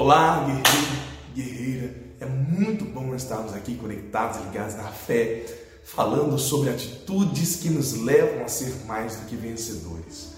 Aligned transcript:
Olá, 0.00 0.44
guerreiro, 0.44 0.96
guerreira. 1.34 1.94
É 2.20 2.24
muito 2.24 2.84
bom 2.84 3.16
estarmos 3.16 3.52
aqui 3.52 3.74
conectados, 3.74 4.40
ligados 4.44 4.76
na 4.76 4.84
fé, 4.84 5.44
falando 5.82 6.38
sobre 6.38 6.70
atitudes 6.70 7.56
que 7.56 7.68
nos 7.68 7.94
levam 7.94 8.44
a 8.44 8.46
ser 8.48 8.72
mais 8.86 9.16
do 9.16 9.26
que 9.26 9.34
vencedores. 9.34 10.34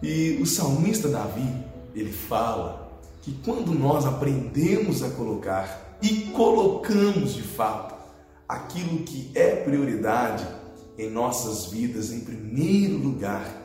E 0.00 0.38
o 0.40 0.46
salmista 0.46 1.08
Davi, 1.08 1.52
ele 1.92 2.12
fala 2.12 3.00
que 3.20 3.32
quando 3.44 3.76
nós 3.76 4.06
aprendemos 4.06 5.02
a 5.02 5.10
colocar 5.10 5.98
e 6.00 6.30
colocamos 6.32 7.34
de 7.34 7.42
fato 7.42 7.96
aquilo 8.48 9.02
que 9.02 9.28
é 9.34 9.56
prioridade 9.56 10.46
em 10.96 11.10
nossas 11.10 11.66
vidas 11.66 12.12
em 12.12 12.20
primeiro 12.20 12.98
lugar, 12.98 13.60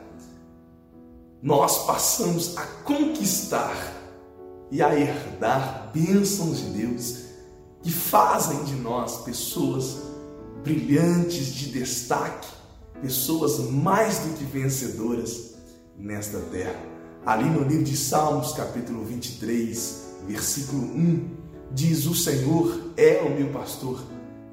nós 1.40 1.86
passamos 1.86 2.56
a 2.56 2.66
conquistar 2.82 3.99
e 4.70 4.82
a 4.82 4.98
herdar 4.98 5.90
bênçãos 5.92 6.58
de 6.58 6.70
Deus 6.70 7.24
que 7.82 7.90
fazem 7.90 8.64
de 8.64 8.74
nós 8.74 9.22
pessoas 9.22 9.98
brilhantes 10.62 11.46
de 11.46 11.70
destaque, 11.70 12.48
pessoas 13.00 13.58
mais 13.70 14.18
do 14.18 14.36
que 14.36 14.44
vencedoras 14.44 15.54
nesta 15.96 16.38
terra. 16.38 16.80
Ali 17.24 17.44
no 17.44 17.64
livro 17.64 17.84
de 17.84 17.96
Salmos, 17.96 18.52
capítulo 18.52 19.04
23, 19.04 20.14
versículo 20.26 20.82
1, 20.82 21.30
diz: 21.72 22.06
O 22.06 22.14
Senhor 22.14 22.92
é 22.96 23.22
o 23.22 23.30
meu 23.30 23.48
pastor, 23.48 24.02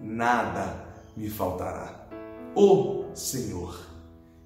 nada 0.01 0.85
me 1.15 1.29
faltará. 1.29 2.07
O 2.55 3.05
Senhor. 3.13 3.87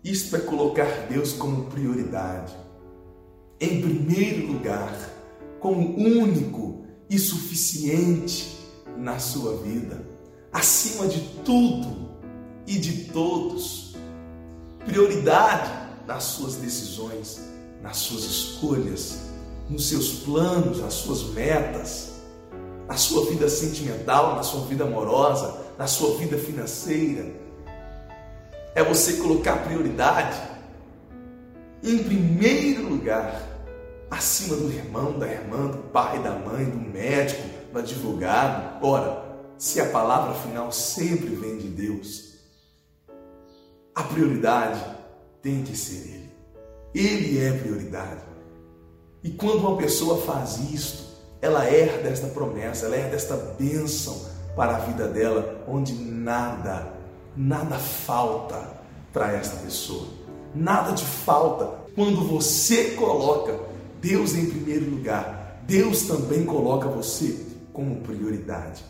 Isto 0.03 0.35
é 0.35 0.39
colocar 0.39 1.07
Deus 1.07 1.33
como 1.33 1.65
prioridade. 1.65 2.55
Em 3.59 3.81
primeiro 3.81 4.53
lugar, 4.53 4.91
como 5.61 5.95
único 5.95 6.83
e 7.09 7.19
suficiente 7.19 8.57
na 8.97 9.19
sua 9.19 9.57
vida, 9.57 10.03
acima 10.51 11.07
de 11.07 11.21
tudo 11.45 12.09
e 12.65 12.77
de 12.77 13.05
todos. 13.11 13.95
Prioridade 14.83 15.71
nas 16.07 16.23
suas 16.23 16.55
decisões, 16.55 17.39
nas 17.81 17.97
suas 17.97 18.23
escolhas, 18.23 19.19
nos 19.69 19.87
seus 19.87 20.09
planos, 20.23 20.79
nas 20.79 20.95
suas 20.95 21.23
metas, 21.25 22.13
na 22.87 22.97
sua 22.97 23.27
vida 23.27 23.47
sentimental, 23.47 24.35
na 24.35 24.43
sua 24.43 24.65
vida 24.65 24.83
amorosa, 24.83 25.61
na 25.77 25.85
sua 25.85 26.17
vida 26.17 26.37
financeira. 26.37 27.25
É 28.73 28.83
você 28.83 29.13
colocar 29.13 29.63
prioridade 29.63 30.41
em 31.83 31.99
primeiro 31.99 32.89
lugar 32.89 33.50
acima 34.11 34.57
do 34.57 34.69
irmão, 34.69 35.17
da 35.17 35.25
irmã, 35.25 35.67
do 35.67 35.77
pai, 35.89 36.21
da 36.21 36.31
mãe, 36.31 36.65
do 36.65 36.77
médico, 36.77 37.41
do 37.71 37.79
advogado. 37.79 38.85
Ora, 38.85 39.23
se 39.57 39.79
a 39.79 39.89
palavra 39.89 40.33
final 40.35 40.69
sempre 40.71 41.29
vem 41.29 41.57
de 41.57 41.69
Deus, 41.69 42.35
a 43.95 44.03
prioridade 44.03 44.83
tem 45.41 45.63
que 45.63 45.75
ser 45.77 46.09
Ele. 46.09 46.31
Ele 46.93 47.45
é 47.45 47.53
prioridade. 47.53 48.21
E 49.23 49.29
quando 49.29 49.59
uma 49.59 49.77
pessoa 49.77 50.21
faz 50.21 50.57
isto, 50.71 51.03
ela 51.41 51.65
herda 51.65 52.09
esta 52.09 52.27
promessa, 52.27 52.87
ela 52.87 52.97
herda 52.97 53.15
esta 53.15 53.35
bênção 53.35 54.29
para 54.55 54.75
a 54.75 54.79
vida 54.79 55.07
dela, 55.07 55.63
onde 55.67 55.93
nada, 55.93 56.91
nada 57.35 57.77
falta 57.77 58.81
para 59.13 59.31
esta 59.31 59.55
pessoa. 59.57 60.07
Nada 60.53 60.91
de 60.91 61.05
falta 61.05 61.81
quando 61.95 62.27
você 62.27 62.91
coloca 62.91 63.71
Deus 64.01 64.33
em 64.33 64.47
primeiro 64.47 64.89
lugar, 64.89 65.63
Deus 65.67 66.03
também 66.03 66.43
coloca 66.43 66.87
você 66.87 67.45
como 67.71 68.01
prioridade. 68.01 68.83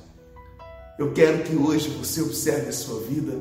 Eu 0.98 1.12
quero 1.12 1.44
que 1.44 1.56
hoje 1.56 1.90
você 1.90 2.22
observe 2.22 2.70
a 2.70 2.74
sua 2.74 3.02
vida, 3.02 3.38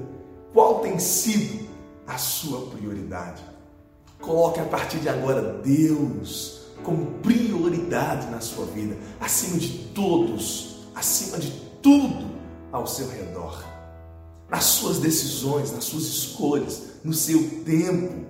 qual 0.53 0.81
tem 0.81 0.99
sido 0.99 1.69
a 2.07 2.19
sua 2.19 2.67
prioridade. 2.71 3.43
Coloque 4.21 4.59
a 4.59 4.65
partir 4.65 4.99
de 4.99 5.09
agora 5.09 5.61
Deus 5.63 6.63
como 6.83 7.07
prioridade 7.21 8.29
na 8.31 8.41
sua 8.41 8.67
vida, 8.67 8.97
acima 9.21 9.59
de 9.59 9.91
todos, 9.95 10.89
acima 10.95 11.39
de 11.39 11.51
tudo 11.81 12.31
ao 12.73 12.87
seu 12.87 13.09
redor. 13.09 13.65
Nas 14.49 14.65
suas 14.65 14.99
decisões, 14.99 15.71
nas 15.71 15.85
suas 15.85 16.05
escolhas, 16.05 16.83
no 17.05 17.13
seu 17.13 17.39
tempo, 17.65 18.27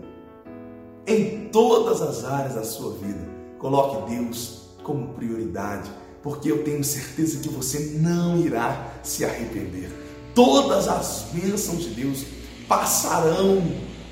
em 1.10 1.48
todas 1.48 2.00
as 2.00 2.24
áreas 2.24 2.54
da 2.54 2.62
sua 2.62 2.92
vida. 2.92 3.28
Coloque 3.58 4.14
Deus 4.14 4.68
como 4.82 5.08
prioridade, 5.14 5.90
porque 6.22 6.50
eu 6.50 6.62
tenho 6.62 6.82
certeza 6.84 7.40
que 7.40 7.48
você 7.48 7.98
não 8.00 8.38
irá 8.38 8.94
se 9.02 9.24
arrepender. 9.24 9.90
Todas 10.34 10.88
as 10.88 11.26
bênçãos 11.32 11.82
de 11.82 11.90
Deus 11.90 12.24
passarão 12.68 13.62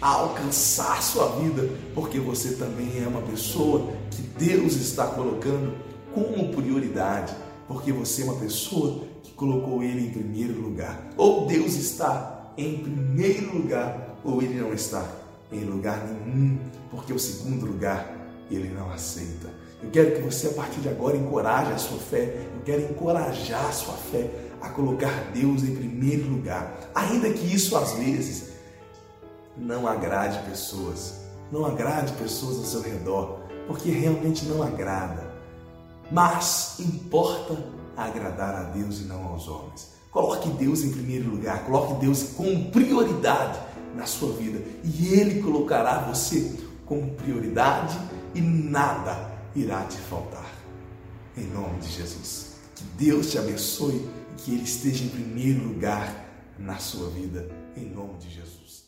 a 0.00 0.08
alcançar 0.08 1.02
sua 1.02 1.28
vida, 1.36 1.68
porque 1.94 2.18
você 2.18 2.54
também 2.54 3.02
é 3.02 3.06
uma 3.06 3.22
pessoa 3.22 3.92
que 4.10 4.22
Deus 4.22 4.74
está 4.74 5.06
colocando 5.06 5.74
como 6.12 6.52
prioridade, 6.52 7.34
porque 7.66 7.92
você 7.92 8.22
é 8.22 8.24
uma 8.24 8.36
pessoa 8.36 9.04
que 9.22 9.32
colocou 9.32 9.82
Ele 9.82 10.06
em 10.06 10.10
primeiro 10.10 10.60
lugar. 10.60 11.10
Ou 11.16 11.46
Deus 11.46 11.74
está 11.74 12.52
em 12.56 12.78
primeiro 12.78 13.56
lugar, 13.56 14.18
ou 14.24 14.42
Ele 14.42 14.60
não 14.60 14.72
está 14.72 15.08
em 15.50 15.64
lugar 15.64 16.06
nenhum, 16.06 16.58
porque 16.90 17.12
o 17.12 17.18
segundo 17.18 17.66
lugar 17.66 18.14
ele 18.50 18.68
não 18.68 18.90
aceita. 18.90 19.48
Eu 19.82 19.90
quero 19.90 20.16
que 20.16 20.22
você, 20.22 20.48
a 20.48 20.52
partir 20.52 20.80
de 20.80 20.88
agora, 20.88 21.16
encoraje 21.16 21.72
a 21.72 21.78
sua 21.78 21.98
fé. 21.98 22.46
Eu 22.54 22.62
quero 22.64 22.82
encorajar 22.82 23.66
a 23.66 23.72
sua 23.72 23.94
fé 23.94 24.28
a 24.60 24.68
colocar 24.70 25.30
Deus 25.32 25.62
em 25.62 25.74
primeiro 25.74 26.28
lugar. 26.28 26.90
Ainda 26.94 27.30
que 27.30 27.54
isso, 27.54 27.76
às 27.76 27.92
vezes, 27.92 28.54
não 29.56 29.86
agrade 29.86 30.38
pessoas. 30.48 31.20
Não 31.52 31.64
agrade 31.64 32.12
pessoas 32.14 32.58
ao 32.58 32.64
seu 32.64 32.82
redor, 32.82 33.38
porque 33.66 33.90
realmente 33.90 34.44
não 34.46 34.62
agrada. 34.62 35.32
Mas 36.10 36.76
importa 36.80 37.56
agradar 37.96 38.54
a 38.54 38.62
Deus 38.64 39.00
e 39.00 39.04
não 39.04 39.24
aos 39.28 39.46
homens. 39.46 39.92
Coloque 40.10 40.48
Deus 40.50 40.82
em 40.82 40.90
primeiro 40.90 41.30
lugar, 41.30 41.64
coloque 41.64 41.94
Deus 41.94 42.22
como 42.34 42.70
prioridade 42.70 43.58
na 43.94 44.06
sua 44.06 44.32
vida 44.32 44.62
e 44.84 45.14
Ele 45.14 45.42
colocará 45.42 45.98
você 46.00 46.52
como 46.84 47.14
prioridade 47.14 47.98
e 48.34 48.40
nada 48.40 49.30
irá 49.54 49.84
te 49.84 49.98
faltar. 49.98 50.50
Em 51.36 51.46
nome 51.46 51.78
de 51.80 51.88
Jesus. 51.88 52.56
Que 52.74 52.84
Deus 53.04 53.30
te 53.30 53.38
abençoe 53.38 53.96
e 53.96 54.42
que 54.42 54.52
Ele 54.52 54.64
esteja 54.64 55.04
em 55.04 55.08
primeiro 55.08 55.62
lugar 55.64 56.26
na 56.58 56.78
sua 56.78 57.10
vida. 57.10 57.48
Em 57.76 57.84
nome 57.84 58.18
de 58.18 58.30
Jesus. 58.30 58.87